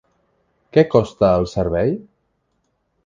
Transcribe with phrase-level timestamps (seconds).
[0.77, 1.93] Que costa el servei?